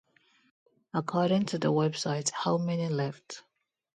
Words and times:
According 0.95 1.45
to 1.49 1.59
the 1.59 1.67
website 1.71 2.31
How 2.31 2.57
Many 2.57 2.87
Left? 2.89 3.43